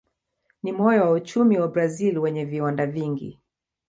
[0.63, 3.41] Ni moyo wa uchumi wa Brazil wenye viwanda vingi.